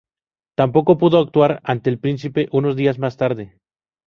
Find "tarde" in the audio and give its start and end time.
3.17-3.55